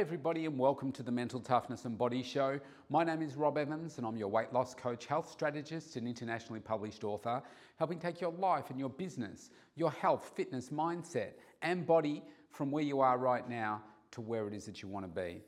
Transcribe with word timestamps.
Everybody, 0.00 0.46
and 0.46 0.58
welcome 0.58 0.92
to 0.92 1.02
the 1.02 1.12
Mental 1.12 1.40
Toughness 1.40 1.84
and 1.84 1.98
Body 1.98 2.22
Show. 2.22 2.58
My 2.88 3.04
name 3.04 3.20
is 3.20 3.36
Rob 3.36 3.58
Evans, 3.58 3.98
and 3.98 4.06
I'm 4.06 4.16
your 4.16 4.28
weight 4.28 4.50
loss 4.50 4.72
coach, 4.72 5.04
health 5.04 5.30
strategist, 5.30 5.94
and 5.96 6.08
internationally 6.08 6.58
published 6.58 7.04
author, 7.04 7.42
helping 7.76 7.98
take 7.98 8.18
your 8.18 8.32
life 8.32 8.70
and 8.70 8.80
your 8.80 8.88
business, 8.88 9.50
your 9.76 9.90
health, 9.90 10.32
fitness, 10.34 10.70
mindset, 10.70 11.32
and 11.60 11.86
body 11.86 12.22
from 12.50 12.70
where 12.70 12.82
you 12.82 13.00
are 13.00 13.18
right 13.18 13.46
now 13.46 13.82
to 14.12 14.22
where 14.22 14.48
it 14.48 14.54
is 14.54 14.64
that 14.64 14.80
you 14.80 14.88
want 14.88 15.04
to 15.04 15.20
be. 15.20 15.42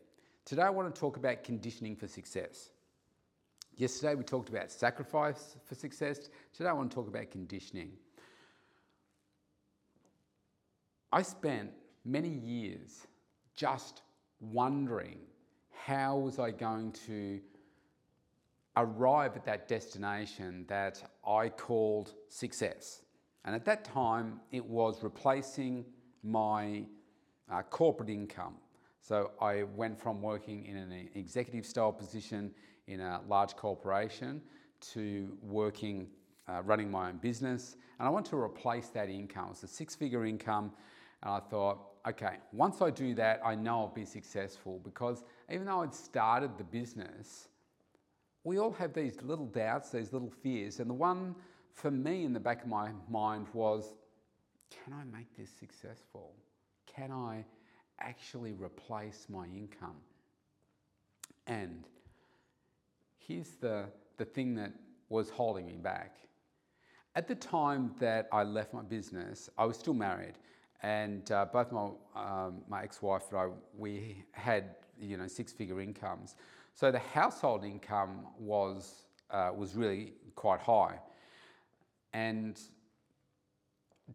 Today, 0.45 0.61
I 0.61 0.69
want 0.69 0.95
to 0.95 1.00
talk 1.00 1.16
about 1.16 1.45
conditioning 1.45 1.96
for 1.96 2.07
success. 2.07 2.69
Yesterday, 3.79 4.16
we 4.16 4.23
talked 4.23 4.50
about 4.50 4.71
sacrifice 4.71 5.57
for 5.64 5.77
success. 5.77 6.29
Today, 6.53 6.69
I 6.69 6.75
want 6.75 6.91
to 6.91 6.95
talk 6.95 7.09
about 7.09 7.30
conditioning. 7.30 7.93
I 11.11 11.23
spent 11.23 11.71
many 12.05 12.29
years 12.29 13.07
just 13.57 14.03
wondering 14.43 15.18
how 15.70 16.16
was 16.16 16.38
I 16.38 16.51
going 16.51 16.92
to 17.06 17.41
arrive 18.77 19.37
at 19.37 19.45
that 19.45 19.68
destination 19.68 20.65
that 20.68 21.02
I 21.27 21.48
called 21.48 22.15
success. 22.28 23.02
And 23.45 23.55
at 23.55 23.65
that 23.65 23.84
time, 23.84 24.41
it 24.51 24.65
was 24.65 25.02
replacing 25.02 25.84
my 26.23 26.84
uh, 27.51 27.62
corporate 27.62 28.09
income. 28.09 28.55
So 29.01 29.32
I 29.41 29.65
went 29.65 30.01
from 30.01 30.23
working 30.23 30.65
in 30.65 30.77
an 30.77 31.09
executive 31.15 31.66
style 31.66 31.93
position 31.93 32.52
in 32.87 33.01
a 33.01 33.20
large 33.29 33.56
corporation 33.56 34.40
to 34.93 35.37
working, 35.43 36.09
uh, 36.48 36.62
running 36.62 36.90
my 36.90 37.09
own 37.09 37.16
business. 37.16 37.77
And 37.98 38.06
I 38.06 38.10
want 38.10 38.27
to 38.27 38.37
replace 38.37 38.88
that 38.88 39.09
income. 39.09 39.48
It's 39.51 39.65
a 39.65 39.68
six 39.68 39.95
figure 39.95 40.24
income. 40.24 40.73
And 41.22 41.32
I 41.32 41.40
thought, 41.40 41.78
okay, 42.06 42.36
once 42.52 42.82
I 42.82 42.90
do 42.90 43.14
that, 43.14 43.40
I 43.44 43.54
know 43.54 43.80
I'll 43.80 43.88
be 43.88 44.04
successful 44.04 44.80
because 44.82 45.24
even 45.50 45.66
though 45.66 45.82
I'd 45.82 45.95
started 45.95 46.58
the 46.58 46.64
business, 46.64 47.48
we 48.45 48.59
all 48.59 48.73
have 48.73 48.92
these 48.92 49.23
little 49.23 49.46
doubts, 49.46 49.90
these 49.90 50.12
little 50.12 50.30
fears. 50.30 50.80
And 50.80 50.90
the 50.90 50.95
one 50.95 51.34
for 51.74 51.90
me 51.90 52.24
in 52.24 52.32
the 52.32 52.40
back 52.40 52.62
of 52.62 52.68
my 52.68 52.90
mind 53.09 53.46
was 53.52 53.95
can 54.70 54.95
I 54.95 55.04
make 55.16 55.37
this 55.37 55.51
successful? 55.51 56.34
Can 56.87 57.12
I 57.12 57.45
actually 58.01 58.52
replace 58.52 59.26
my 59.29 59.45
income? 59.46 59.96
And 61.46 61.84
here's 63.18 63.51
the, 63.60 63.84
the 64.16 64.25
thing 64.25 64.54
that 64.54 64.72
was 65.09 65.28
holding 65.28 65.66
me 65.66 65.76
back. 65.76 66.16
At 67.14 67.28
the 67.28 67.34
time 67.34 67.94
that 68.00 68.28
I 68.32 68.42
left 68.42 68.72
my 68.72 68.81
business, 68.81 69.50
I 69.59 69.66
was 69.66 69.76
still 69.76 69.94
married 69.94 70.38
and 70.83 71.31
uh, 71.31 71.47
both 71.53 71.71
my, 71.72 71.91
um, 72.16 72.62
my 72.69 72.83
ex-wife 72.83 73.25
and 73.31 73.38
I, 73.38 73.49
we 73.77 74.25
had 74.33 74.77
you 75.00 75.16
know 75.16 75.27
six-figure 75.27 75.81
incomes. 75.81 76.37
So 76.75 76.91
the 76.91 76.99
household 76.99 77.65
income 77.65 78.27
was 78.38 79.05
uh, 79.31 79.50
was 79.55 79.75
really 79.75 80.15
quite 80.34 80.60
high, 80.60 80.99
and 82.12 82.60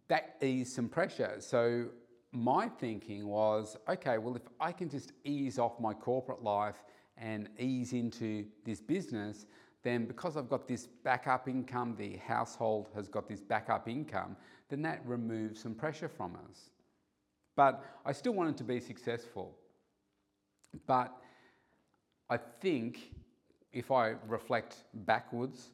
that 0.08 0.36
eased 0.42 0.74
some 0.74 0.90
pressure. 0.90 1.38
So 1.40 1.88
my 2.32 2.68
thinking 2.68 3.28
was, 3.28 3.78
okay, 3.90 4.18
well 4.18 4.36
if 4.36 4.44
I 4.60 4.72
can 4.72 4.90
just 4.90 5.14
ease 5.24 5.58
off 5.58 5.80
my 5.80 5.94
corporate 5.94 6.44
life 6.44 6.84
and 7.18 7.50
ease 7.58 7.94
into 7.94 8.46
this 8.64 8.80
business, 8.80 9.46
then 9.84 10.06
because 10.06 10.38
I've 10.38 10.50
got 10.50 10.68
this 10.68 10.88
backup 11.04 11.48
income, 11.48 11.96
the 11.98 12.18
household 12.18 12.90
has 12.96 13.08
got 13.08 13.28
this 13.28 13.42
backup 13.42 13.88
income, 13.88 14.36
then 14.70 14.82
that 14.82 15.02
removes 15.06 15.62
some 15.62 15.74
pressure 15.74 16.10
from 16.10 16.36
us. 16.50 16.72
But 17.56 17.84
I 18.06 18.12
still 18.12 18.34
wanted 18.34 18.58
to 18.58 18.64
be 18.64 18.80
successful. 18.80 19.56
But 20.86 21.16
I 22.30 22.38
think 22.38 23.14
if 23.74 23.92
I 23.92 24.16
reflect 24.28 24.84
backwards, 24.94 25.72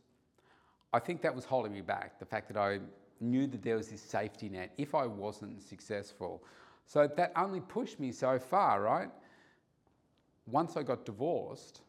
I 0.93 0.99
think 0.99 1.21
that 1.21 1.33
was 1.35 1.45
holding 1.45 1.73
me 1.73 1.81
back. 1.81 2.19
The 2.19 2.25
fact 2.25 2.47
that 2.49 2.57
I 2.57 2.79
knew 3.19 3.47
that 3.47 3.63
there 3.63 3.77
was 3.77 3.89
this 3.89 4.01
safety 4.01 4.49
net 4.49 4.71
if 4.77 4.93
I 4.93 5.05
wasn't 5.05 5.61
successful. 5.61 6.43
So 6.85 7.07
that 7.07 7.31
only 7.35 7.61
pushed 7.61 7.99
me 7.99 8.11
so 8.11 8.37
far, 8.37 8.81
right? 8.81 9.09
Once 10.45 10.75
I 10.75 10.83
got 10.83 11.05
divorced, 11.05 11.81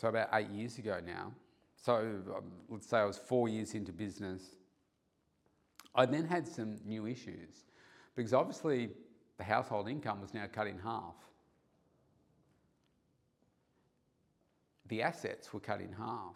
so 0.00 0.08
about 0.08 0.30
eight 0.32 0.48
years 0.48 0.78
ago 0.78 0.98
now, 1.06 1.30
so 1.76 1.96
um, 2.34 2.44
let's 2.70 2.88
say 2.88 2.96
I 2.96 3.04
was 3.04 3.18
four 3.18 3.50
years 3.50 3.74
into 3.74 3.92
business, 3.92 4.56
I 5.94 6.06
then 6.06 6.24
had 6.24 6.48
some 6.48 6.78
new 6.86 7.06
issues 7.06 7.66
because 8.16 8.32
obviously 8.32 8.88
the 9.36 9.44
household 9.44 9.90
income 9.90 10.22
was 10.22 10.32
now 10.32 10.46
cut 10.50 10.68
in 10.68 10.78
half. 10.78 11.16
The 14.88 15.02
assets 15.02 15.52
were 15.52 15.60
cut 15.60 15.82
in 15.82 15.92
half. 15.92 16.34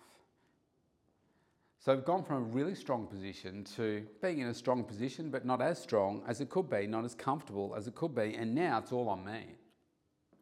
So 1.79 1.91
I've 1.93 2.05
gone 2.05 2.23
from 2.23 2.37
a 2.37 2.41
really 2.41 2.75
strong 2.75 3.07
position 3.07 3.65
to 3.77 4.07
being 4.21 4.41
in 4.41 4.49
a 4.49 4.55
strong 4.55 4.85
position, 4.85 5.31
but 5.31 5.47
not 5.47 5.63
as 5.63 5.79
strong 5.81 6.23
as 6.29 6.43
it 6.43 6.51
could 6.51 6.69
be, 6.69 6.87
not 6.87 7.07
as 7.07 7.15
comfortable 7.15 7.75
as 7.75 7.89
it 7.89 7.95
could 7.95 8.15
be, 8.15 8.35
and 8.35 8.55
now 8.55 8.81
it's 8.81 8.93
all 8.93 9.09
on 9.09 9.25
me. 9.25 9.57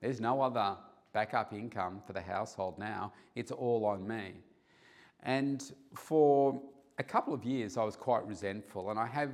There's 0.00 0.20
no 0.20 0.42
other 0.42 0.76
backup 1.12 1.52
income 1.52 2.00
for 2.06 2.12
the 2.12 2.20
household 2.20 2.78
now, 2.78 3.12
it's 3.34 3.50
all 3.50 3.84
on 3.84 4.06
me. 4.06 4.34
And 5.22 5.72
for 5.94 6.60
a 6.98 7.02
couple 7.02 7.32
of 7.34 7.44
years, 7.44 7.76
I 7.76 7.84
was 7.84 7.96
quite 7.96 8.26
resentful, 8.26 8.90
and 8.90 8.98
I 8.98 9.06
have, 9.06 9.32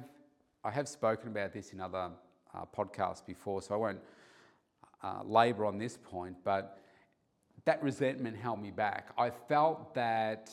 I 0.64 0.70
have 0.70 0.88
spoken 0.88 1.28
about 1.28 1.52
this 1.52 1.72
in 1.72 1.80
other 1.80 2.10
uh, 2.54 2.64
podcasts 2.76 3.24
before, 3.24 3.62
so 3.62 3.74
I 3.74 3.78
won't 3.78 4.00
uh, 5.02 5.22
labour 5.24 5.64
on 5.64 5.78
this 5.78 5.96
point, 5.96 6.36
but 6.44 6.78
that 7.64 7.82
resentment 7.82 8.36
held 8.36 8.60
me 8.60 8.70
back. 8.70 9.08
I 9.16 9.30
felt 9.30 9.94
that, 9.94 10.50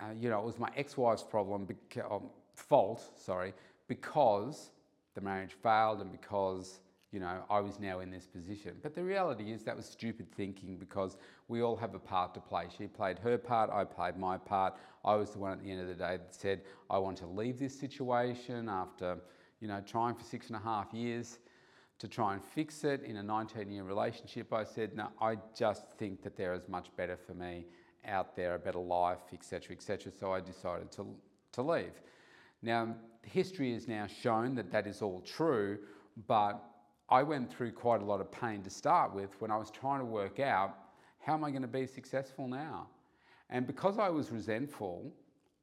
uh, 0.00 0.06
you 0.18 0.30
know, 0.30 0.40
it 0.40 0.44
was 0.44 0.58
my 0.58 0.70
ex-wife's 0.76 1.22
problem, 1.22 1.66
beca- 1.66 2.10
um, 2.10 2.30
fault, 2.54 3.02
sorry, 3.16 3.54
because 3.88 4.70
the 5.14 5.20
marriage 5.20 5.52
failed 5.62 6.00
and 6.00 6.10
because 6.10 6.80
you 7.12 7.20
know, 7.20 7.44
I 7.50 7.60
was 7.60 7.78
now 7.78 8.00
in 8.00 8.10
this 8.10 8.26
position. 8.26 8.72
But 8.82 8.94
the 8.94 9.04
reality 9.04 9.52
is 9.52 9.62
that 9.64 9.76
was 9.76 9.84
stupid 9.84 10.32
thinking 10.34 10.78
because 10.78 11.18
we 11.46 11.60
all 11.60 11.76
have 11.76 11.94
a 11.94 11.98
part 11.98 12.32
to 12.34 12.40
play. 12.40 12.64
She 12.76 12.86
played 12.86 13.18
her 13.18 13.36
part, 13.36 13.70
I 13.70 13.84
played 13.84 14.16
my 14.16 14.38
part. 14.38 14.74
I 15.04 15.14
was 15.16 15.30
the 15.30 15.38
one 15.38 15.52
at 15.52 15.62
the 15.62 15.70
end 15.70 15.82
of 15.82 15.88
the 15.88 15.94
day 15.94 16.16
that 16.16 16.34
said, 16.34 16.62
I 16.88 16.96
want 16.98 17.18
to 17.18 17.26
leave 17.26 17.58
this 17.58 17.78
situation 17.78 18.68
after, 18.68 19.18
you 19.60 19.68
know, 19.68 19.82
trying 19.86 20.14
for 20.14 20.24
six 20.24 20.46
and 20.46 20.56
a 20.56 20.60
half 20.60 20.94
years 20.94 21.38
to 21.98 22.08
try 22.08 22.32
and 22.32 22.42
fix 22.42 22.82
it 22.82 23.02
in 23.02 23.18
a 23.18 23.22
19 23.22 23.70
year 23.70 23.84
relationship. 23.84 24.52
I 24.52 24.64
said, 24.64 24.96
no, 24.96 25.08
I 25.20 25.36
just 25.56 25.84
think 25.98 26.22
that 26.22 26.36
there 26.36 26.54
is 26.54 26.66
much 26.66 26.88
better 26.96 27.18
for 27.18 27.34
me 27.34 27.66
out 28.06 28.34
there, 28.34 28.54
a 28.54 28.58
better 28.58 28.78
life, 28.78 29.20
etc., 29.34 29.76
etc. 29.76 30.10
So 30.18 30.32
I 30.32 30.40
decided 30.40 30.90
to, 30.92 31.06
to 31.52 31.62
leave. 31.62 32.00
Now, 32.62 32.96
history 33.22 33.74
has 33.74 33.86
now 33.86 34.06
shown 34.06 34.54
that 34.54 34.72
that 34.72 34.86
is 34.86 35.02
all 35.02 35.20
true, 35.20 35.78
but 36.26 36.62
I 37.12 37.22
went 37.22 37.52
through 37.52 37.72
quite 37.72 38.00
a 38.00 38.04
lot 38.06 38.22
of 38.22 38.32
pain 38.32 38.62
to 38.62 38.70
start 38.70 39.14
with 39.14 39.38
when 39.38 39.50
I 39.50 39.58
was 39.58 39.70
trying 39.70 39.98
to 39.98 40.04
work 40.06 40.40
out 40.40 40.78
how 41.18 41.34
am 41.34 41.44
I 41.44 41.50
going 41.50 41.62
to 41.62 41.68
be 41.68 41.86
successful 41.86 42.48
now? 42.48 42.88
And 43.50 43.66
because 43.66 43.98
I 43.98 44.08
was 44.08 44.32
resentful, 44.32 45.12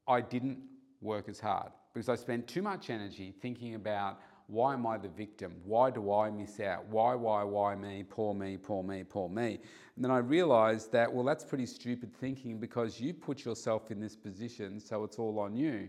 I 0.06 0.20
didn't 0.20 0.60
work 1.00 1.28
as 1.28 1.40
hard 1.40 1.72
because 1.92 2.08
I 2.08 2.14
spent 2.14 2.46
too 2.46 2.62
much 2.62 2.88
energy 2.88 3.34
thinking 3.42 3.74
about 3.74 4.20
why 4.46 4.74
am 4.74 4.86
I 4.86 4.96
the 4.96 5.08
victim? 5.08 5.56
Why 5.64 5.90
do 5.90 6.12
I 6.12 6.30
miss 6.30 6.60
out? 6.60 6.86
Why, 6.86 7.16
why, 7.16 7.42
why 7.42 7.74
me? 7.74 8.04
Poor 8.08 8.32
me, 8.32 8.56
poor 8.56 8.84
me, 8.84 9.02
poor 9.02 9.28
me. 9.28 9.58
And 9.96 10.04
then 10.04 10.12
I 10.12 10.18
realized 10.18 10.92
that, 10.92 11.12
well, 11.12 11.24
that's 11.24 11.44
pretty 11.44 11.66
stupid 11.66 12.14
thinking 12.14 12.58
because 12.58 13.00
you 13.00 13.12
put 13.12 13.44
yourself 13.44 13.90
in 13.90 13.98
this 13.98 14.14
position, 14.14 14.78
so 14.78 15.02
it's 15.02 15.18
all 15.18 15.40
on 15.40 15.56
you. 15.56 15.88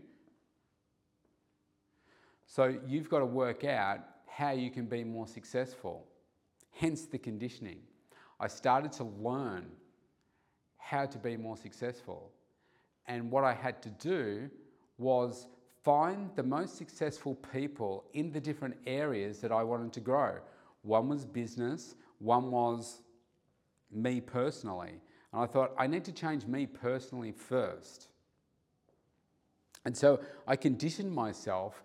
So 2.48 2.80
you've 2.88 3.10
got 3.10 3.20
to 3.20 3.26
work 3.28 3.64
out 3.64 4.00
how 4.36 4.52
you 4.52 4.72
can 4.72 4.86
be 4.86 5.04
more 5.04 5.28
successful. 5.28 6.08
Hence 6.72 7.06
the 7.06 7.18
conditioning. 7.18 7.80
I 8.40 8.48
started 8.48 8.92
to 8.94 9.04
learn 9.04 9.66
how 10.78 11.06
to 11.06 11.18
be 11.18 11.36
more 11.38 11.58
successful. 11.58 12.32
And 13.08 13.30
what 13.30 13.44
I 13.44 13.54
had 13.54 13.82
to 13.84 13.90
do 13.90 14.50
was 14.98 15.48
find 15.84 16.30
the 16.36 16.44
most 16.44 16.78
successful 16.78 17.36
people 17.52 18.06
in 18.14 18.32
the 18.32 18.40
different 18.40 18.78
areas 18.88 19.40
that 19.40 19.52
I 19.52 19.64
wanted 19.64 19.92
to 19.94 20.00
grow. 20.00 20.38
One 20.84 21.10
was 21.10 21.26
business, 21.26 21.96
one 22.20 22.52
was 22.52 23.02
me 23.92 24.22
personally. 24.22 25.02
And 25.34 25.42
I 25.42 25.46
thought, 25.46 25.74
I 25.78 25.88
need 25.88 26.06
to 26.06 26.12
change 26.12 26.46
me 26.46 26.66
personally 26.66 27.32
first. 27.32 28.08
And 29.84 29.96
so 29.96 30.22
I 30.48 30.56
conditioned 30.56 31.12
myself 31.12 31.84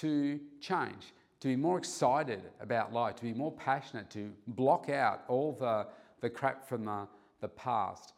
to 0.00 0.38
change 0.60 1.12
to 1.40 1.48
be 1.48 1.56
more 1.56 1.78
excited 1.78 2.42
about 2.60 2.92
life, 2.92 3.16
to 3.16 3.22
be 3.22 3.32
more 3.32 3.52
passionate, 3.52 4.10
to 4.10 4.32
block 4.48 4.88
out 4.88 5.22
all 5.28 5.56
the, 5.58 5.86
the 6.20 6.28
crap 6.28 6.68
from 6.68 6.84
the, 6.84 7.06
the 7.40 7.48
past. 7.48 8.14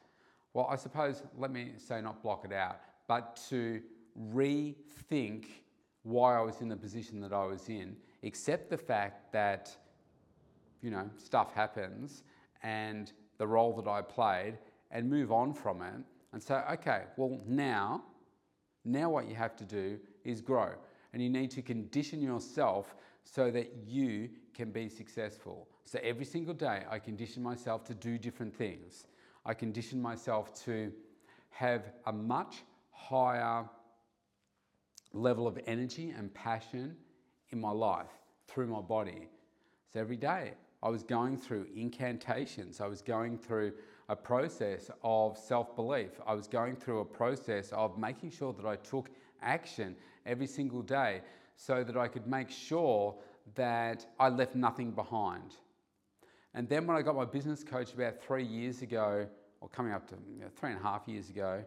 Well, 0.55 0.67
I 0.71 0.77
suppose, 0.77 1.23
let 1.37 1.51
me 1.51 1.73
say 1.77 2.01
not 2.01 2.23
block 2.23 2.45
it 2.45 2.53
out, 2.53 2.81
but 3.07 3.41
to 3.51 3.81
rethink 4.33 5.47
why 6.03 6.37
I 6.37 6.41
was 6.41 6.61
in 6.61 6.69
the 6.69 6.77
position 6.77 7.21
that 7.21 7.33
I 7.33 7.45
was 7.45 7.69
in, 7.69 7.97
accept 8.23 8.71
the 8.71 8.79
fact 8.79 9.33
that 9.33 9.77
you 10.83 10.91
know, 10.91 11.09
stuff 11.19 11.53
happens 11.55 12.23
and 12.63 13.13
the 13.39 13.47
role 13.47 13.75
that 13.81 13.89
I 13.89 14.01
played 14.03 14.59
and 14.91 15.09
move 15.09 15.31
on 15.31 15.53
from 15.53 15.83
it 15.83 15.95
and 16.33 16.43
say, 16.43 16.63
okay, 16.73 17.03
well, 17.17 17.41
now, 17.47 18.03
now 18.85 19.11
what 19.11 19.29
you 19.29 19.35
have 19.35 19.57
to 19.57 19.65
do 19.65 19.99
is 20.25 20.41
grow. 20.41 20.71
And 21.13 21.23
you 21.23 21.29
need 21.29 21.51
to 21.53 21.63
condition 21.63 22.23
yourself 22.23 22.95
so 23.31 23.51
that 23.51 23.73
you 23.87 24.29
can 24.55 24.71
be 24.71 24.89
successful. 24.89 25.69
So 25.85 25.99
every 26.03 26.25
single 26.25 26.55
day, 26.55 26.83
I 26.91 26.99
condition 26.99 27.43
myself 27.43 27.85
to 27.85 27.95
do 27.95 28.19
different 28.19 28.55
things. 28.55 29.07
I 29.47 29.55
condition 29.55 30.03
myself 30.03 30.53
to 30.65 30.93
have 31.51 31.93
a 32.07 32.13
much 32.13 32.63
higher 32.91 33.65
level 35.13 35.47
of 35.47 35.59
energy 35.67 36.11
and 36.11 36.33
passion 36.35 36.97
in 37.51 37.61
my 37.61 37.71
life 37.71 38.11
through 38.47 38.69
my 38.69 38.81
body. 38.81 39.29
So 39.93 40.01
every 40.01 40.17
day 40.17 40.53
I 40.83 40.89
was 40.89 41.03
going 41.03 41.37
through 41.37 41.67
incantations, 41.75 42.81
I 42.81 42.87
was 42.87 43.03
going 43.03 43.39
through 43.39 43.73
a 44.09 44.17
process 44.17 44.91
of 45.03 45.39
self 45.39 45.77
belief, 45.77 46.11
I 46.27 46.35
was 46.35 46.49
going 46.49 46.77
through 46.77 47.01
a 47.01 47.05
process 47.05 47.73
of 47.73 47.97
making 47.99 48.31
sure 48.31 48.53
that 48.55 48.67
I 48.67 48.77
took 48.77 49.09
action 49.43 49.97
every 50.27 50.47
single 50.47 50.83
day 50.83 51.23
so 51.61 51.85
that 51.85 51.95
I 51.95 52.09
could 52.09 52.27
make 52.27 52.51
sure 52.51 53.15
that 53.55 54.07
I 54.19 54.31
left 54.31 54.55
nothing 54.55 54.93
behind. 54.93 55.55
And 56.55 56.67
then 56.67 56.87
when 56.87 56.97
I 56.97 57.03
got 57.03 57.15
my 57.15 57.27
business 57.27 57.63
coach 57.63 57.93
about 57.93 58.23
three 58.23 58.45
years 58.45 58.81
ago, 58.81 59.27
or 59.61 59.69
coming 59.69 59.93
up 59.93 60.09
to 60.09 60.15
you 60.33 60.41
know, 60.41 60.47
three 60.57 60.71
and 60.71 60.81
a 60.81 60.83
half 60.83 61.03
years 61.07 61.29
ago, 61.29 61.63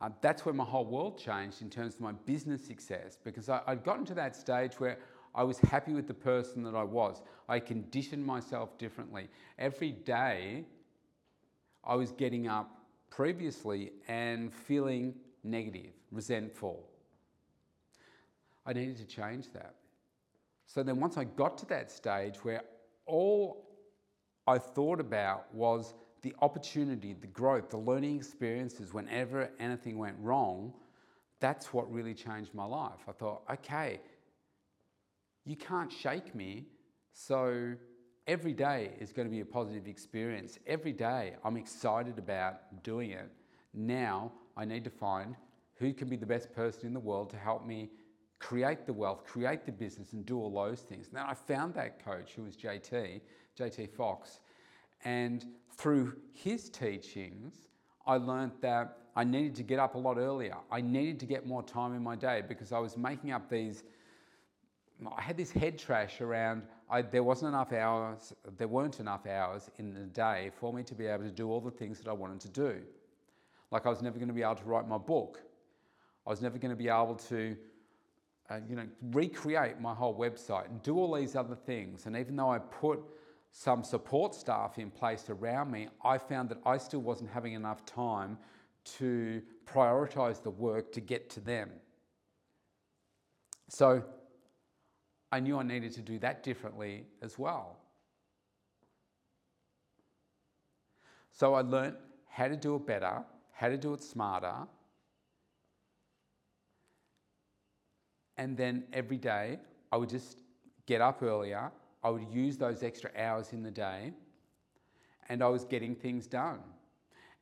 uh, 0.00 0.08
that's 0.22 0.46
when 0.46 0.56
my 0.56 0.64
whole 0.64 0.86
world 0.86 1.18
changed 1.18 1.60
in 1.60 1.68
terms 1.68 1.96
of 1.96 2.00
my 2.00 2.12
business 2.12 2.64
success 2.64 3.18
because 3.22 3.50
I, 3.50 3.60
I'd 3.66 3.84
gotten 3.84 4.06
to 4.06 4.14
that 4.14 4.34
stage 4.34 4.80
where 4.80 4.98
I 5.34 5.42
was 5.42 5.58
happy 5.58 5.92
with 5.92 6.06
the 6.06 6.14
person 6.14 6.62
that 6.62 6.74
I 6.74 6.84
was. 6.84 7.20
I 7.50 7.58
conditioned 7.60 8.24
myself 8.24 8.78
differently. 8.78 9.28
Every 9.58 9.92
day, 9.92 10.64
I 11.84 11.96
was 11.96 12.12
getting 12.12 12.48
up 12.48 12.70
previously 13.10 13.92
and 14.08 14.54
feeling 14.54 15.14
negative, 15.44 15.92
resentful. 16.10 16.88
I 18.68 18.74
needed 18.74 18.98
to 18.98 19.06
change 19.06 19.50
that. 19.54 19.74
So 20.66 20.82
then, 20.82 21.00
once 21.00 21.16
I 21.16 21.24
got 21.24 21.56
to 21.58 21.66
that 21.66 21.90
stage 21.90 22.36
where 22.44 22.60
all 23.06 23.66
I 24.46 24.58
thought 24.58 25.00
about 25.00 25.52
was 25.54 25.94
the 26.20 26.34
opportunity, 26.42 27.14
the 27.14 27.26
growth, 27.28 27.70
the 27.70 27.78
learning 27.78 28.16
experiences 28.16 28.92
whenever 28.92 29.50
anything 29.58 29.96
went 29.96 30.16
wrong, 30.20 30.74
that's 31.40 31.72
what 31.72 31.90
really 31.90 32.12
changed 32.12 32.52
my 32.52 32.66
life. 32.66 33.00
I 33.08 33.12
thought, 33.12 33.42
okay, 33.50 34.00
you 35.46 35.56
can't 35.56 35.90
shake 35.90 36.34
me, 36.34 36.66
so 37.12 37.74
every 38.26 38.52
day 38.52 38.90
is 39.00 39.12
going 39.12 39.26
to 39.26 39.32
be 39.32 39.40
a 39.40 39.46
positive 39.46 39.86
experience. 39.86 40.58
Every 40.66 40.92
day 40.92 41.36
I'm 41.42 41.56
excited 41.56 42.18
about 42.18 42.82
doing 42.82 43.12
it. 43.12 43.30
Now 43.72 44.32
I 44.58 44.66
need 44.66 44.84
to 44.84 44.90
find 44.90 45.36
who 45.76 45.94
can 45.94 46.08
be 46.08 46.16
the 46.16 46.26
best 46.26 46.52
person 46.52 46.86
in 46.86 46.92
the 46.92 47.00
world 47.00 47.30
to 47.30 47.36
help 47.36 47.64
me 47.64 47.88
create 48.38 48.86
the 48.86 48.92
wealth, 48.92 49.24
create 49.24 49.66
the 49.66 49.72
business, 49.72 50.12
and 50.12 50.24
do 50.24 50.38
all 50.38 50.50
those 50.50 50.80
things. 50.80 51.10
Now 51.12 51.26
I 51.28 51.34
found 51.34 51.74
that 51.74 52.04
coach 52.04 52.32
who 52.36 52.42
was 52.42 52.56
JT, 52.56 53.20
JT 53.58 53.90
Fox, 53.90 54.40
and 55.04 55.44
through 55.76 56.16
his 56.32 56.68
teachings, 56.68 57.68
I 58.06 58.16
learned 58.16 58.52
that 58.60 58.98
I 59.14 59.24
needed 59.24 59.54
to 59.56 59.62
get 59.62 59.78
up 59.78 59.94
a 59.94 59.98
lot 59.98 60.16
earlier. 60.16 60.56
I 60.70 60.80
needed 60.80 61.18
to 61.20 61.26
get 61.26 61.46
more 61.46 61.62
time 61.62 61.94
in 61.94 62.02
my 62.02 62.16
day 62.16 62.42
because 62.46 62.72
I 62.72 62.78
was 62.78 62.96
making 62.96 63.32
up 63.32 63.50
these. 63.50 63.84
I 65.16 65.20
had 65.20 65.36
this 65.36 65.50
head 65.50 65.78
trash 65.78 66.20
around. 66.20 66.62
I, 66.90 67.02
there 67.02 67.22
wasn't 67.22 67.50
enough 67.50 67.72
hours. 67.72 68.32
There 68.56 68.68
weren't 68.68 69.00
enough 69.00 69.26
hours 69.26 69.70
in 69.78 69.92
the 69.92 70.06
day 70.06 70.50
for 70.58 70.72
me 70.72 70.82
to 70.84 70.94
be 70.94 71.06
able 71.06 71.24
to 71.24 71.30
do 71.30 71.50
all 71.50 71.60
the 71.60 71.70
things 71.70 71.98
that 71.98 72.08
I 72.08 72.12
wanted 72.12 72.40
to 72.40 72.48
do. 72.48 72.80
Like 73.70 73.86
I 73.86 73.90
was 73.90 74.02
never 74.02 74.18
going 74.18 74.28
to 74.28 74.34
be 74.34 74.42
able 74.42 74.56
to 74.56 74.64
write 74.64 74.88
my 74.88 74.98
book. 74.98 75.40
I 76.26 76.30
was 76.30 76.40
never 76.40 76.58
going 76.58 76.70
to 76.70 76.76
be 76.76 76.88
able 76.88 77.14
to, 77.28 77.56
uh, 78.50 78.60
you 78.68 78.76
know, 78.76 78.86
recreate 79.12 79.80
my 79.80 79.94
whole 79.94 80.16
website 80.18 80.66
and 80.66 80.82
do 80.82 80.96
all 80.96 81.14
these 81.14 81.36
other 81.36 81.54
things. 81.54 82.06
And 82.06 82.16
even 82.16 82.36
though 82.36 82.50
I 82.50 82.58
put 82.58 83.00
some 83.52 83.84
support 83.84 84.34
staff 84.34 84.78
in 84.78 84.90
place 84.90 85.28
around 85.28 85.70
me, 85.70 85.88
I 86.04 86.18
found 86.18 86.48
that 86.50 86.58
I 86.64 86.78
still 86.78 87.00
wasn't 87.00 87.30
having 87.30 87.54
enough 87.54 87.84
time 87.84 88.38
to 88.96 89.42
prioritize 89.66 90.42
the 90.42 90.50
work 90.50 90.92
to 90.92 91.00
get 91.00 91.28
to 91.30 91.40
them. 91.40 91.70
So 93.68 94.02
I 95.30 95.40
knew 95.40 95.58
I 95.58 95.62
needed 95.62 95.92
to 95.92 96.02
do 96.02 96.18
that 96.20 96.42
differently 96.42 97.04
as 97.20 97.38
well. 97.38 97.76
So 101.32 101.54
I 101.54 101.60
learned 101.60 101.96
how 102.28 102.48
to 102.48 102.56
do 102.56 102.76
it 102.76 102.86
better, 102.86 103.22
how 103.52 103.68
to 103.68 103.76
do 103.76 103.92
it 103.94 104.02
smarter. 104.02 104.54
And 108.38 108.56
then 108.56 108.84
every 108.92 109.18
day 109.18 109.58
I 109.92 109.98
would 109.98 110.08
just 110.08 110.38
get 110.86 111.02
up 111.02 111.22
earlier 111.22 111.70
I 112.02 112.10
would 112.10 112.26
use 112.30 112.56
those 112.56 112.82
extra 112.82 113.10
hours 113.16 113.52
in 113.52 113.62
the 113.62 113.70
day 113.70 114.12
and 115.28 115.42
I 115.42 115.48
was 115.48 115.64
getting 115.64 115.94
things 115.94 116.26
done. 116.26 116.60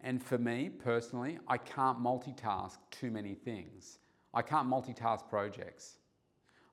And 0.01 0.23
for 0.23 0.39
me 0.39 0.71
personally, 0.71 1.39
I 1.47 1.59
can't 1.59 1.99
multitask 1.99 2.79
too 2.91 3.11
many 3.11 3.35
things. 3.35 3.99
I 4.35 4.43
can't 4.43 4.69
multitask 4.69 5.29
projects. 5.29 5.99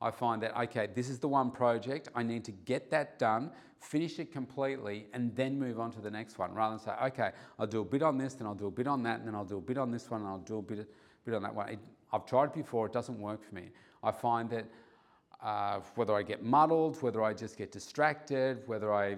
I 0.02 0.12
find 0.12 0.42
that, 0.44 0.58
okay, 0.60 0.90
this 0.94 1.10
is 1.10 1.19
the 1.19 1.30
one 1.30 1.50
project, 1.50 2.10
I 2.14 2.24
need 2.24 2.44
to 2.46 2.52
get 2.52 2.92
that 2.92 3.19
done, 3.19 3.52
finish 3.80 4.19
it 4.19 4.34
completely, 4.34 5.08
and 5.14 5.34
then 5.34 5.58
move 5.58 5.80
on 5.80 5.92
to 5.94 6.02
the 6.02 6.12
next 6.12 6.38
one, 6.38 6.54
rather 6.54 6.76
than 6.76 6.86
say, 6.86 6.92
okay, 7.06 7.31
I'll 7.58 7.68
do 7.68 7.81
a 7.81 7.86
bit 7.86 8.02
on 8.02 8.18
this, 8.18 8.34
then 8.34 8.46
I'll 8.46 8.54
do 8.54 8.68
a 8.68 8.72
bit 8.72 8.88
on 8.88 9.02
that, 9.04 9.19
and 9.19 9.28
then 9.28 9.36
I'll 9.36 9.46
do 9.46 9.58
a 9.60 9.62
bit 9.62 9.78
on 9.78 9.92
this 9.92 10.12
one, 10.12 10.22
and 10.22 10.30
I'll 10.30 10.40
do 10.40 10.58
a 10.58 10.62
bit, 10.62 10.90
bit 11.24 11.34
on 11.34 11.44
that 11.44 11.56
one. 11.56 11.69
It, 11.69 11.80
I've 12.13 12.25
tried 12.25 12.54
before, 12.54 12.86
it 12.86 12.94
doesn't 12.94 13.19
work 13.19 13.44
for 13.44 13.56
me. 13.56 13.71
I 14.04 14.12
find 14.12 14.50
that 14.51 14.65
uh, 15.42 15.80
whether 15.95 16.13
I 16.13 16.21
get 16.21 16.44
muddled, 16.44 17.01
whether 17.01 17.24
I 17.24 17.33
just 17.33 17.57
get 17.57 17.71
distracted, 17.71 18.62
whether 18.68 18.94
I. 18.94 19.18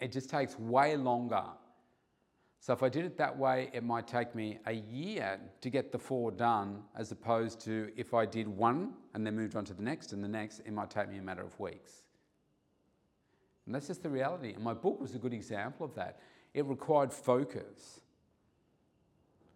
It 0.00 0.12
just 0.12 0.30
takes 0.30 0.56
way 0.58 0.96
longer. 0.96 1.42
So 2.60 2.72
if 2.72 2.82
I 2.82 2.88
did 2.88 3.04
it 3.04 3.16
that 3.18 3.36
way, 3.36 3.70
it 3.72 3.82
might 3.82 4.06
take 4.06 4.34
me 4.34 4.58
a 4.66 4.72
year 4.72 5.40
to 5.60 5.70
get 5.70 5.90
the 5.90 5.98
four 5.98 6.30
done, 6.30 6.82
as 6.96 7.10
opposed 7.10 7.60
to 7.62 7.90
if 7.96 8.14
I 8.14 8.24
did 8.24 8.46
one 8.48 8.94
and 9.14 9.26
then 9.26 9.34
moved 9.36 9.56
on 9.56 9.64
to 9.66 9.74
the 9.74 9.82
next 9.82 10.12
and 10.12 10.22
the 10.22 10.28
next, 10.28 10.60
it 10.60 10.72
might 10.72 10.90
take 10.90 11.08
me 11.08 11.18
a 11.18 11.22
matter 11.22 11.42
of 11.42 11.58
weeks. 11.58 12.02
And 13.66 13.74
that's 13.74 13.86
just 13.86 14.02
the 14.02 14.08
reality. 14.08 14.54
And 14.54 14.62
my 14.62 14.74
book 14.74 15.00
was 15.00 15.14
a 15.14 15.18
good 15.18 15.34
example 15.34 15.84
of 15.84 15.94
that. 15.94 16.20
It 16.54 16.64
required 16.64 17.12
focus. 17.12 18.00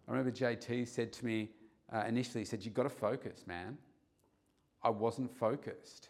I 0.07 0.11
remember 0.11 0.31
JT 0.31 0.87
said 0.87 1.11
to 1.13 1.25
me 1.25 1.49
uh, 1.93 2.03
initially, 2.07 2.41
he 2.41 2.45
said, 2.45 2.63
You've 2.63 2.73
got 2.73 2.83
to 2.83 2.89
focus, 2.89 3.45
man. 3.45 3.77
I 4.81 4.89
wasn't 4.89 5.31
focused. 5.37 6.09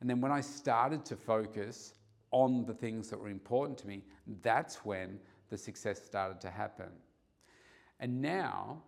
And 0.00 0.08
then 0.08 0.20
when 0.20 0.32
I 0.32 0.40
started 0.40 1.04
to 1.06 1.16
focus 1.16 1.94
on 2.30 2.64
the 2.64 2.74
things 2.74 3.08
that 3.10 3.18
were 3.18 3.28
important 3.28 3.78
to 3.78 3.86
me, 3.86 4.02
that's 4.42 4.84
when 4.84 5.18
the 5.50 5.58
success 5.58 6.02
started 6.02 6.40
to 6.42 6.50
happen. 6.50 6.90
And 7.98 8.20
now, 8.20 8.82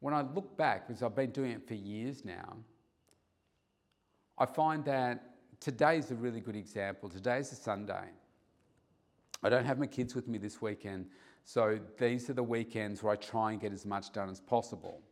when 0.00 0.14
I 0.14 0.22
look 0.22 0.56
back, 0.56 0.88
because 0.88 1.02
I've 1.02 1.14
been 1.14 1.30
doing 1.30 1.52
it 1.52 1.66
for 1.66 1.74
years 1.74 2.24
now, 2.24 2.56
I 4.38 4.46
find 4.46 4.84
that 4.86 5.34
today's 5.60 6.10
a 6.10 6.14
really 6.14 6.40
good 6.40 6.56
example. 6.56 7.08
Today's 7.08 7.52
a 7.52 7.56
Sunday. 7.56 8.08
I 9.42 9.48
don't 9.48 9.66
have 9.66 9.78
my 9.78 9.86
kids 9.86 10.14
with 10.14 10.28
me 10.28 10.38
this 10.38 10.62
weekend, 10.62 11.06
so 11.44 11.78
these 11.98 12.30
are 12.30 12.34
the 12.34 12.42
weekends 12.42 13.02
where 13.02 13.12
I 13.12 13.16
try 13.16 13.52
and 13.52 13.60
get 13.60 13.72
as 13.72 13.84
much 13.84 14.12
done 14.12 14.30
as 14.30 14.40
possible. 14.40 15.02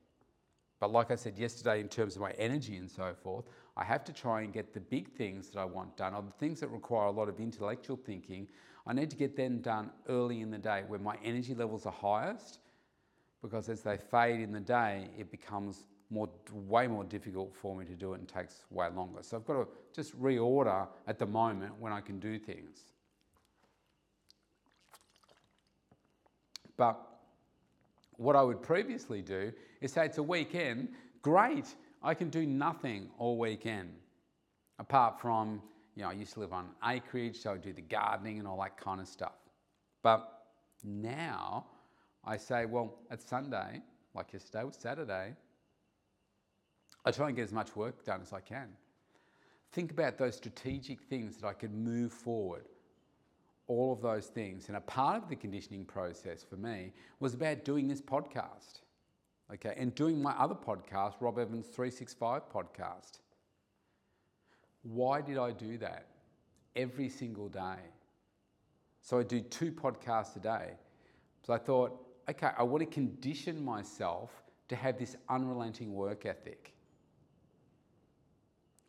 But 0.81 0.93
like 0.93 1.11
I 1.11 1.17
said 1.17 1.37
yesterday, 1.37 1.81
in 1.81 1.89
terms 1.89 2.15
of 2.15 2.23
my 2.23 2.31
energy 2.33 2.77
and 2.77 2.89
so 2.89 3.13
forth, 3.23 3.47
I 3.77 3.85
have 3.85 4.05
to 4.05 4.13
try 4.13 4.43
and 4.43 4.53
get 4.53 4.73
the 4.73 4.81
big 4.81 5.11
things 5.13 5.51
that 5.51 5.59
I 5.59 5.65
want 5.65 5.97
done, 5.97 6.15
or 6.15 6.23
the 6.23 6.33
things 6.39 6.61
that 6.61 6.69
require 6.69 7.07
a 7.07 7.11
lot 7.11 7.29
of 7.29 7.41
intellectual 7.41 7.97
thinking. 7.97 8.47
I 8.87 8.93
need 8.93 9.11
to 9.11 9.17
get 9.17 9.37
them 9.37 9.59
done 9.59 9.91
early 10.09 10.41
in 10.41 10.51
the 10.51 10.59
day 10.59 10.85
when 10.87 11.03
my 11.03 11.17
energy 11.25 11.55
levels 11.55 11.85
are 11.85 11.93
highest, 11.93 12.61
because 13.43 13.69
as 13.69 13.83
they 13.83 13.97
fade 13.97 14.41
in 14.41 14.53
the 14.53 14.61
day, 14.61 15.09
it 15.19 15.31
becomes 15.31 15.85
more, 16.11 16.29
way 16.53 16.87
more 16.87 17.05
difficult 17.05 17.55
for 17.55 17.77
me 17.77 17.85
to 17.85 17.95
do 17.95 18.15
it 18.15 18.21
and 18.21 18.29
takes 18.29 18.65
way 18.71 18.89
longer. 18.89 19.23
So 19.23 19.37
I've 19.37 19.47
got 19.47 19.55
to 19.55 19.69
just 19.93 20.19
reorder 20.21 20.89
at 21.07 21.19
the 21.19 21.27
moment 21.27 21.79
when 21.79 21.93
I 21.93 22.01
can 22.01 22.19
do 22.19 22.39
things. 22.39 22.81
But 26.77 27.05
what 28.19 28.37
I 28.37 28.43
would 28.43 28.61
previously 28.61 29.23
do 29.23 29.53
is 29.81 29.93
say 29.93 30.05
it's 30.05 30.19
a 30.19 30.23
weekend, 30.23 30.91
great, 31.23 31.75
I 32.03 32.15
can 32.15 32.29
do 32.29 32.45
nothing 32.47 33.09
all 33.17 33.39
weekend. 33.39 33.91
Apart 34.79 35.21
from, 35.21 35.63
you 35.95 36.03
know, 36.03 36.11
I 36.11 36.13
used 36.13 36.35
to 36.35 36.41
live 36.41 36.53
on 36.53 36.69
acreage, 36.85 37.37
so 37.39 37.53
I'd 37.55 37.63
do 37.63 37.73
the 37.73 37.81
gardening 37.81 38.39
and 38.39 38.47
all 38.47 38.61
that 38.61 38.77
kind 38.77 39.01
of 39.01 39.09
stuff. 39.09 39.35
But 40.03 40.47
now 40.85 41.67
I 42.25 42.37
say, 42.37 42.67
well, 42.67 42.99
it's 43.11 43.29
Sunday, 43.29 43.83
like 44.15 44.33
yesterday 44.33 44.65
was 44.65 44.77
Saturday, 44.77 45.35
I 47.05 47.11
try 47.11 47.29
and 47.29 47.37
get 47.37 47.45
as 47.45 47.53
much 47.53 47.75
work 47.77 48.05
done 48.05 48.21
as 48.21 48.33
I 48.33 48.41
can. 48.41 48.69
think 49.73 49.91
about 49.91 50.19
those 50.19 50.37
strategic 50.37 51.01
things 51.03 51.37
that 51.37 51.47
I 51.47 51.53
could 51.53 51.73
move 51.75 52.13
forward. 52.13 52.65
All 53.69 53.93
of 53.93 54.03
those 54.03 54.27
things. 54.27 54.69
And 54.69 54.77
a 54.77 54.81
part 54.81 55.23
of 55.23 55.29
the 55.29 55.37
conditioning 55.37 55.85
process 55.85 56.43
for 56.43 56.57
me 56.57 56.93
was 57.21 57.35
about 57.35 57.65
doing 57.65 57.87
this 57.87 58.01
podcast. 58.01 58.81
Okay, 59.55 59.75
and 59.79 59.95
doing 59.95 60.21
my 60.21 60.33
other 60.33 60.55
podcast, 60.55 61.15
Rob 61.21 61.39
Evans 61.39 61.67
365 61.69 62.43
podcast. 62.53 63.21
Why 64.83 65.23
did 65.23 65.39
I 65.39 65.53
do 65.53 65.79
that? 65.79 66.07
Every 66.77 67.09
single 67.09 67.49
day. 67.49 67.79
So 69.01 69.19
I 69.19 69.23
do 69.23 69.41
two 69.41 69.73
podcasts 69.73 70.37
a 70.37 70.41
day. 70.41 70.73
So 71.47 71.55
I 71.55 71.59
thought, 71.59 71.99
okay, 72.29 72.51
I 72.59 72.63
want 72.63 72.81
to 72.83 72.87
condition 72.87 73.65
myself 73.65 74.31
to 74.69 74.77
have 74.77 74.99
this 74.99 75.17
unrelenting 75.31 75.95
work 75.95 76.27
ethic. 76.27 76.75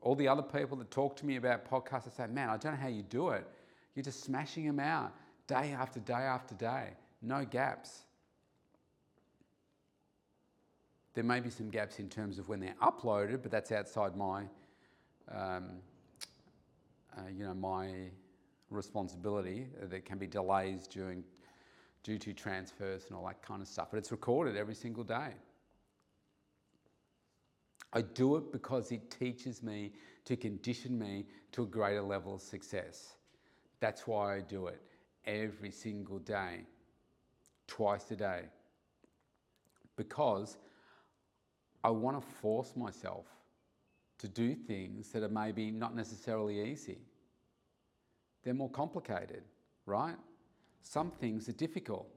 All 0.01 0.15
the 0.15 0.27
other 0.27 0.41
people 0.41 0.77
that 0.77 0.91
talk 0.91 1.15
to 1.17 1.25
me 1.25 1.37
about 1.37 1.69
podcasts, 1.69 2.07
I 2.07 2.25
say, 2.25 2.27
man, 2.27 2.49
I 2.49 2.57
don't 2.57 2.73
know 2.73 2.81
how 2.81 2.87
you 2.87 3.03
do 3.03 3.29
it. 3.29 3.47
You're 3.95 4.03
just 4.03 4.23
smashing 4.23 4.65
them 4.65 4.79
out 4.79 5.13
day 5.47 5.71
after 5.71 5.99
day 5.99 6.13
after 6.13 6.55
day, 6.55 6.89
no 7.21 7.43
gaps. 7.43 8.03
There 11.15 11.23
may 11.23 11.39
be 11.39 11.49
some 11.49 11.69
gaps 11.69 11.99
in 11.99 12.07
terms 12.07 12.37
of 12.37 12.47
when 12.49 12.59
they're 12.59 12.75
uploaded, 12.81 13.41
but 13.41 13.51
that's 13.51 13.71
outside 13.71 14.15
my, 14.15 14.43
um, 15.31 15.79
uh, 17.17 17.21
you 17.35 17.45
know, 17.45 17.55
my 17.55 18.11
responsibility. 18.69 19.67
There 19.81 20.01
can 20.01 20.19
be 20.19 20.27
delays 20.27 20.87
during, 20.87 21.23
due 22.03 22.19
to 22.19 22.33
transfers 22.33 23.05
and 23.07 23.17
all 23.17 23.25
that 23.25 23.41
kind 23.41 23.61
of 23.61 23.67
stuff, 23.67 23.87
but 23.91 23.97
it's 23.97 24.11
recorded 24.11 24.55
every 24.55 24.75
single 24.75 25.03
day. 25.03 25.33
I 27.91 28.01
do 28.01 28.35
it 28.35 28.51
because 28.51 28.91
it 28.91 29.09
teaches 29.09 29.63
me 29.63 29.93
to 30.25 30.37
condition 30.37 30.97
me 30.97 31.25
to 31.53 31.63
a 31.63 31.65
greater 31.65 32.03
level 32.03 32.35
of 32.35 32.41
success. 32.41 33.15
That's 33.79 34.05
why 34.07 34.35
I 34.35 34.41
do 34.41 34.67
it 34.67 34.81
every 35.25 35.71
single 35.71 36.19
day, 36.19 36.61
twice 37.67 38.09
a 38.11 38.15
day. 38.15 38.43
Because 39.95 40.57
I 41.83 41.89
want 41.89 42.19
to 42.19 42.27
force 42.41 42.73
myself 42.75 43.25
to 44.19 44.27
do 44.27 44.53
things 44.53 45.09
that 45.09 45.23
are 45.23 45.29
maybe 45.29 45.71
not 45.71 45.95
necessarily 45.95 46.71
easy. 46.71 46.99
They're 48.43 48.53
more 48.53 48.69
complicated, 48.69 49.43
right? 49.85 50.15
Some 50.81 51.11
things 51.11 51.47
are 51.47 51.53
difficult. 51.53 52.07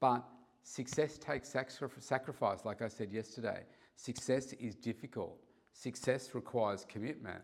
But 0.00 0.24
success 0.62 1.16
takes 1.18 1.54
sacrifice, 2.00 2.64
like 2.64 2.82
I 2.82 2.88
said 2.88 3.12
yesterday. 3.12 3.62
Success 3.96 4.52
is 4.54 4.74
difficult. 4.74 5.38
Success 5.72 6.34
requires 6.34 6.84
commitment. 6.86 7.42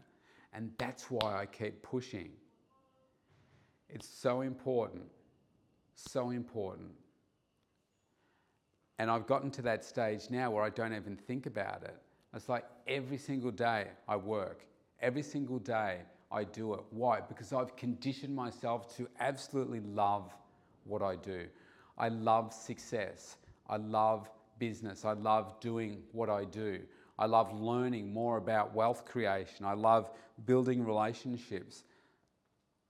And 0.52 0.70
that's 0.76 1.10
why 1.10 1.40
I 1.40 1.46
keep 1.46 1.82
pushing. 1.82 2.30
It's 3.92 4.08
so 4.08 4.40
important. 4.40 5.04
So 5.94 6.30
important. 6.30 6.90
And 8.98 9.10
I've 9.10 9.26
gotten 9.26 9.50
to 9.52 9.62
that 9.62 9.84
stage 9.84 10.30
now 10.30 10.50
where 10.50 10.64
I 10.64 10.70
don't 10.70 10.94
even 10.94 11.16
think 11.16 11.46
about 11.46 11.82
it. 11.82 11.96
It's 12.34 12.48
like 12.48 12.64
every 12.88 13.18
single 13.18 13.50
day 13.50 13.88
I 14.08 14.16
work, 14.16 14.64
every 15.00 15.22
single 15.22 15.58
day 15.58 15.98
I 16.30 16.44
do 16.44 16.72
it. 16.74 16.80
Why? 16.90 17.20
Because 17.20 17.52
I've 17.52 17.76
conditioned 17.76 18.34
myself 18.34 18.96
to 18.96 19.06
absolutely 19.20 19.80
love 19.80 20.32
what 20.84 21.02
I 21.02 21.16
do. 21.16 21.46
I 21.98 22.08
love 22.08 22.54
success. 22.54 23.36
I 23.68 23.76
love 23.76 24.30
business. 24.58 25.04
I 25.04 25.12
love 25.12 25.60
doing 25.60 26.02
what 26.12 26.30
I 26.30 26.44
do. 26.44 26.80
I 27.18 27.26
love 27.26 27.52
learning 27.52 28.12
more 28.12 28.38
about 28.38 28.74
wealth 28.74 29.04
creation. 29.04 29.66
I 29.66 29.74
love 29.74 30.10
building 30.46 30.84
relationships. 30.84 31.84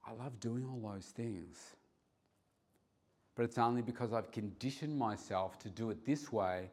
I 0.04 0.12
love 0.12 0.38
doing 0.40 0.66
all 0.66 0.92
those 0.92 1.06
things. 1.06 1.76
But 3.34 3.44
it's 3.44 3.58
only 3.58 3.82
because 3.82 4.12
I've 4.12 4.30
conditioned 4.30 4.96
myself 4.96 5.58
to 5.60 5.70
do 5.70 5.90
it 5.90 6.04
this 6.04 6.32
way 6.32 6.70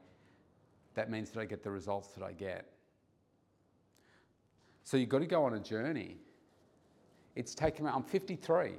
that 0.96 1.10
means 1.10 1.30
that 1.32 1.40
I 1.40 1.46
get 1.46 1.64
the 1.64 1.72
results 1.72 2.10
that 2.10 2.24
I 2.24 2.34
get. 2.34 2.66
So 4.84 4.98
you've 4.98 5.10
got 5.10 5.20
to 5.20 5.28
go 5.28 5.46
on 5.46 5.54
a 5.54 5.60
journey. 5.60 6.18
It's 7.36 7.54
taken 7.54 7.86
me, 7.86 7.92
I'm 7.94 8.04
53. 8.04 8.74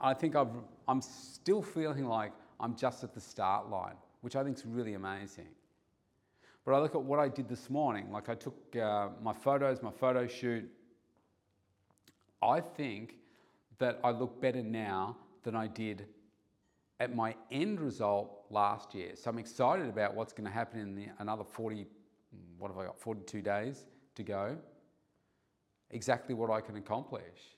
I 0.00 0.14
think 0.14 0.34
I've, 0.34 0.48
I'm 0.88 1.02
still 1.02 1.62
feeling 1.62 2.06
like 2.06 2.32
I'm 2.58 2.74
just 2.74 3.04
at 3.04 3.14
the 3.14 3.20
start 3.20 3.68
line 3.68 3.96
which 4.20 4.36
I 4.36 4.44
think 4.44 4.56
is 4.56 4.66
really 4.66 4.94
amazing. 4.94 5.48
But 6.64 6.74
I 6.74 6.80
look 6.80 6.94
at 6.94 7.02
what 7.02 7.18
I 7.18 7.28
did 7.28 7.48
this 7.48 7.70
morning, 7.70 8.10
like 8.10 8.28
I 8.28 8.34
took 8.34 8.54
uh, 8.76 9.08
my 9.22 9.32
photos, 9.32 9.82
my 9.82 9.90
photo 9.90 10.26
shoot. 10.26 10.70
I 12.42 12.60
think 12.60 13.14
that 13.80 13.98
I 14.04 14.10
look 14.10 14.40
better 14.40 14.62
now 14.62 15.16
than 15.42 15.56
I 15.56 15.66
did 15.66 16.06
at 17.00 17.16
my 17.16 17.34
end 17.50 17.80
result 17.80 18.44
last 18.50 18.94
year. 18.94 19.12
So 19.14 19.30
I'm 19.30 19.38
excited 19.38 19.88
about 19.88 20.14
what's 20.14 20.32
going 20.32 20.46
to 20.46 20.52
happen 20.52 20.80
in 20.80 20.94
the, 20.94 21.06
another 21.18 21.44
40, 21.44 21.86
what 22.58 22.68
have 22.68 22.78
I 22.78 22.84
got, 22.84 23.00
42 23.00 23.42
days 23.42 23.86
to 24.14 24.22
go. 24.22 24.56
Exactly 25.90 26.34
what 26.34 26.50
I 26.50 26.60
can 26.60 26.76
accomplish. 26.76 27.56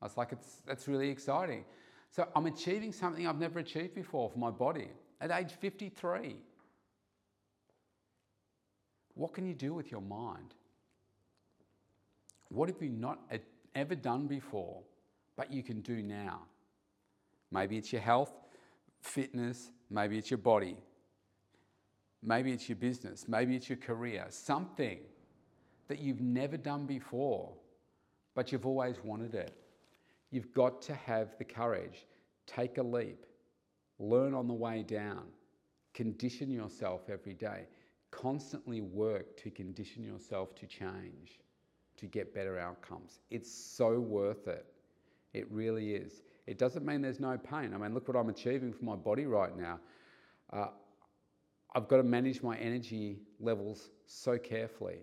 I 0.00 0.06
was 0.06 0.16
like, 0.16 0.32
it's, 0.32 0.62
that's 0.64 0.86
really 0.86 1.10
exciting. 1.10 1.64
So 2.10 2.26
I'm 2.34 2.46
achieving 2.46 2.92
something 2.92 3.26
I've 3.26 3.38
never 3.38 3.58
achieved 3.58 3.94
before 3.94 4.30
for 4.30 4.38
my 4.38 4.50
body 4.50 4.88
at 5.20 5.30
age 5.32 5.52
53. 5.60 6.36
What 9.14 9.34
can 9.34 9.44
you 9.44 9.54
do 9.54 9.74
with 9.74 9.90
your 9.90 10.00
mind? 10.00 10.54
What 12.48 12.68
have 12.68 12.80
you 12.80 12.90
not 12.90 13.18
ever 13.74 13.96
done 13.96 14.28
before, 14.28 14.82
but 15.38 15.52
you 15.52 15.62
can 15.62 15.80
do 15.80 16.02
now? 16.02 16.40
Maybe 17.52 17.78
it's 17.78 17.92
your 17.92 18.02
health, 18.02 18.32
fitness, 19.00 19.70
maybe 19.88 20.18
it's 20.18 20.30
your 20.30 20.38
body, 20.38 20.76
maybe 22.22 22.52
it's 22.52 22.68
your 22.68 22.76
business, 22.76 23.26
maybe 23.28 23.54
it's 23.54 23.68
your 23.68 23.78
career, 23.78 24.26
something 24.28 24.98
that 25.86 26.00
you've 26.00 26.20
never 26.20 26.56
done 26.56 26.86
before, 26.86 27.52
but 28.34 28.50
you've 28.50 28.66
always 28.66 28.96
wanted 29.02 29.34
it. 29.34 29.56
You've 30.30 30.52
got 30.52 30.82
to 30.82 30.94
have 30.94 31.38
the 31.38 31.44
courage. 31.44 32.04
Take 32.46 32.76
a 32.76 32.82
leap. 32.82 33.24
Learn 33.98 34.34
on 34.34 34.46
the 34.46 34.54
way 34.54 34.82
down. 34.82 35.22
Condition 35.94 36.50
yourself 36.50 37.02
every 37.08 37.32
day. 37.32 37.66
Constantly 38.10 38.80
work 38.80 39.36
to 39.38 39.50
condition 39.50 40.02
yourself 40.02 40.54
to 40.56 40.66
change, 40.66 41.38
to 41.96 42.06
get 42.06 42.34
better 42.34 42.58
outcomes. 42.58 43.20
It's 43.30 43.50
so 43.50 43.98
worth 43.98 44.48
it. 44.48 44.66
It 45.32 45.50
really 45.50 45.94
is. 45.94 46.22
It 46.46 46.58
doesn't 46.58 46.84
mean 46.84 47.02
there's 47.02 47.20
no 47.20 47.36
pain. 47.36 47.72
I 47.74 47.78
mean, 47.78 47.94
look 47.94 48.08
what 48.08 48.16
I'm 48.16 48.28
achieving 48.28 48.72
for 48.72 48.84
my 48.84 48.96
body 48.96 49.26
right 49.26 49.56
now. 49.56 49.78
Uh, 50.52 50.68
I've 51.74 51.88
got 51.88 51.98
to 51.98 52.02
manage 52.02 52.42
my 52.42 52.56
energy 52.56 53.18
levels 53.38 53.90
so 54.06 54.38
carefully 54.38 55.00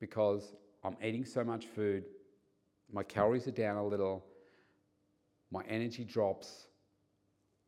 because 0.00 0.54
I'm 0.82 0.96
eating 1.04 1.26
so 1.26 1.44
much 1.44 1.66
food, 1.66 2.04
my 2.90 3.02
calories 3.02 3.46
are 3.46 3.52
down 3.52 3.76
a 3.76 3.86
little, 3.86 4.24
my 5.50 5.62
energy 5.68 6.04
drops, 6.04 6.68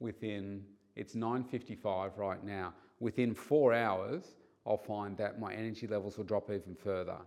within, 0.00 0.64
it's 0.96 1.14
9.55 1.14 2.16
right 2.16 2.42
now, 2.42 2.72
within 3.00 3.34
four 3.34 3.74
hours, 3.74 4.24
I'll 4.66 4.78
find 4.78 5.16
that 5.18 5.38
my 5.38 5.52
energy 5.52 5.86
levels 5.86 6.16
will 6.16 6.24
drop 6.24 6.50
even 6.50 6.74
further. 6.74 7.18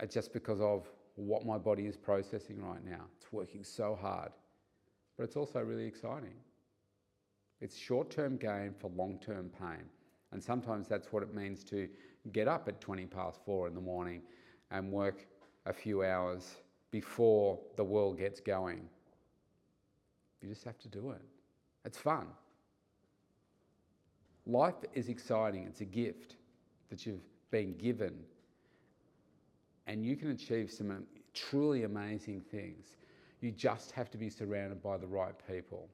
Uh, 0.00 0.06
just 0.06 0.32
because 0.32 0.60
of 0.60 0.88
what 1.16 1.46
my 1.46 1.58
body 1.58 1.86
is 1.86 1.96
processing 1.96 2.60
right 2.62 2.84
now. 2.84 3.04
It's 3.16 3.32
working 3.32 3.64
so 3.64 3.96
hard. 4.00 4.32
But 5.16 5.24
it's 5.24 5.36
also 5.36 5.60
really 5.60 5.86
exciting. 5.86 6.34
It's 7.60 7.76
short 7.76 8.10
term 8.10 8.36
gain 8.36 8.74
for 8.78 8.90
long 8.90 9.18
term 9.24 9.50
pain. 9.58 9.84
And 10.32 10.42
sometimes 10.42 10.88
that's 10.88 11.12
what 11.12 11.22
it 11.22 11.32
means 11.34 11.62
to 11.64 11.88
get 12.32 12.48
up 12.48 12.68
at 12.68 12.80
20 12.80 13.06
past 13.06 13.40
four 13.44 13.68
in 13.68 13.74
the 13.74 13.80
morning 13.80 14.22
and 14.70 14.90
work 14.90 15.26
a 15.66 15.72
few 15.72 16.02
hours 16.02 16.56
before 16.90 17.58
the 17.76 17.84
world 17.84 18.18
gets 18.18 18.40
going. 18.40 18.88
You 20.42 20.48
just 20.48 20.64
have 20.64 20.78
to 20.80 20.88
do 20.88 21.10
it. 21.10 21.22
It's 21.84 21.98
fun. 21.98 22.26
Life 24.46 24.74
is 24.92 25.08
exciting, 25.08 25.64
it's 25.64 25.80
a 25.80 25.86
gift 25.86 26.36
that 26.90 27.06
you've 27.06 27.24
been 27.50 27.76
given. 27.78 28.14
And 29.86 30.04
you 30.04 30.16
can 30.16 30.30
achieve 30.30 30.70
some 30.70 31.04
truly 31.34 31.84
amazing 31.84 32.42
things. 32.50 32.96
You 33.40 33.52
just 33.52 33.92
have 33.92 34.10
to 34.10 34.18
be 34.18 34.30
surrounded 34.30 34.82
by 34.82 34.96
the 34.96 35.06
right 35.06 35.34
people. 35.46 35.88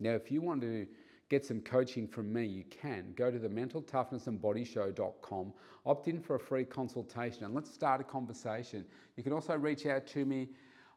Now, 0.00 0.10
if 0.10 0.30
you 0.30 0.42
want 0.42 0.60
to 0.62 0.86
get 1.28 1.44
some 1.44 1.60
coaching 1.60 2.06
from 2.06 2.32
me, 2.32 2.44
you 2.44 2.64
can. 2.64 3.12
Go 3.16 3.30
to 3.30 3.38
the 3.38 3.48
mentaltoughnessandbodyshow.com, 3.48 5.52
opt 5.84 6.08
in 6.08 6.20
for 6.20 6.36
a 6.36 6.40
free 6.40 6.64
consultation, 6.64 7.44
and 7.44 7.54
let's 7.54 7.72
start 7.72 8.00
a 8.00 8.04
conversation. 8.04 8.84
You 9.16 9.22
can 9.22 9.32
also 9.32 9.56
reach 9.56 9.86
out 9.86 10.06
to 10.08 10.24
me 10.24 10.48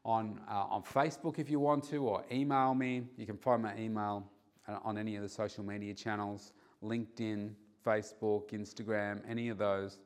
on, 0.04 0.40
uh, 0.48 0.66
on 0.70 0.82
Facebook 0.82 1.38
if 1.38 1.50
you 1.50 1.60
want 1.60 1.84
to, 1.90 2.04
or 2.04 2.24
email 2.30 2.74
me. 2.74 3.02
You 3.16 3.26
can 3.26 3.36
find 3.36 3.62
my 3.62 3.76
email 3.76 4.26
uh, 4.68 4.78
on 4.84 4.98
any 4.98 5.16
of 5.16 5.22
the 5.22 5.28
social 5.28 5.64
media 5.64 5.94
channels 5.94 6.52
LinkedIn, 6.82 7.50
Facebook, 7.84 8.52
Instagram, 8.52 9.20
any 9.28 9.50
of 9.50 9.58
those. 9.58 9.98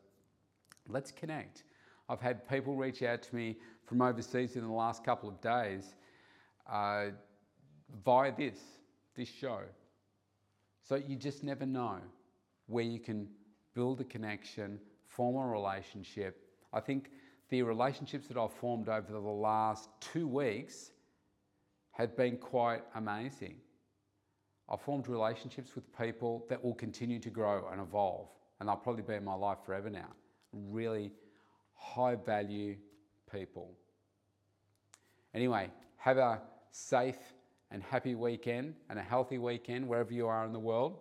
Let's 0.89 1.13
connect. 1.13 1.63
I've 2.09 2.21
had 2.21 2.49
people 2.49 2.77
reach 2.77 3.03
out 3.03 3.23
to 3.23 3.35
me 3.35 3.57
from 3.87 4.03
overseas 4.03 4.57
in 4.57 4.63
the 4.63 4.73
last 4.73 5.05
couple 5.05 5.29
of 5.29 5.41
days 5.41 5.95
uh, 6.71 7.07
via 8.05 8.33
this, 8.37 8.59
this 9.17 9.29
show. 9.29 9.61
So 10.87 10.97
you 10.97 11.17
just 11.17 11.43
never 11.43 11.65
know 11.65 11.99
where 12.67 12.85
you 12.85 12.99
can 12.99 13.29
build 13.75 14.01
a 14.01 14.05
connection, 14.05 14.79
form 15.09 15.37
a 15.37 15.47
relationship. 15.47 16.47
I 16.73 16.81
think 16.81 17.11
the 17.49 17.63
relationships 17.63 18.27
that 18.29 18.37
I've 18.37 18.53
formed 18.53 18.89
over 18.89 19.13
the 19.13 19.19
last 19.19 19.89
two 20.01 20.27
weeks 20.27 20.91
have 21.93 22.17
been 22.17 22.37
quite 22.37 22.83
amazing. 22.97 23.57
I've 24.69 24.81
formed 24.81 25.09
relationships 25.09 25.75
with 25.75 25.85
people 25.97 26.45
that 26.49 26.63
will 26.63 26.75
continue 26.75 27.19
to 27.21 27.31
grow 27.31 27.69
and 27.71 27.81
evolve, 27.81 28.29
and 28.59 28.69
they'll 28.69 28.77
probably 28.77 29.03
be 29.03 29.15
in 29.15 29.25
my 29.25 29.35
life 29.35 29.59
forever 29.65 29.91
now. 29.91 30.09
Really 30.53 31.13
high 31.95 32.17
value 32.17 32.77
people. 33.31 33.71
Anyway, 35.33 35.71
have 35.97 36.19
a 36.19 36.41
safe 36.71 37.19
and 37.71 37.83
happy 37.83 38.15
weekend 38.15 38.75
and 38.91 38.99
a 38.99 39.03
healthy 39.03 39.39
weekend 39.39 39.87
wherever 39.87 40.13
you 40.13 40.27
are 40.27 40.45
in 40.45 40.53
the 40.53 40.59
world. 40.59 40.99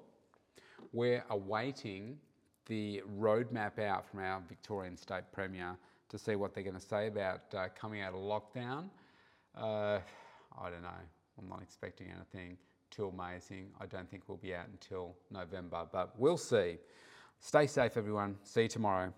We're 0.91 1.23
awaiting 1.29 2.17
the 2.67 3.01
roadmap 3.19 3.79
out 3.79 4.07
from 4.09 4.19
our 4.19 4.41
Victorian 4.47 4.95
State 4.95 5.23
Premier 5.31 5.75
to 6.09 6.17
see 6.17 6.35
what 6.35 6.53
they're 6.53 6.63
going 6.63 6.75
to 6.75 6.79
say 6.79 7.07
about 7.07 7.41
uh, 7.55 7.67
coming 7.79 8.01
out 8.01 8.13
of 8.13 8.19
lockdown. 8.19 8.85
Uh, 9.57 9.99
I 10.61 10.69
don't 10.69 10.83
know. 10.83 10.89
I'm 11.39 11.49
not 11.49 11.61
expecting 11.63 12.07
anything 12.15 12.57
too 12.91 13.07
amazing. 13.07 13.69
I 13.81 13.87
don't 13.87 14.09
think 14.09 14.23
we'll 14.27 14.37
be 14.37 14.53
out 14.53 14.67
until 14.71 15.15
November, 15.31 15.87
but 15.91 16.13
we'll 16.19 16.37
see. 16.37 16.77
Stay 17.39 17.65
safe, 17.65 17.97
everyone. 17.97 18.37
See 18.43 18.63
you 18.63 18.67
tomorrow. 18.67 19.11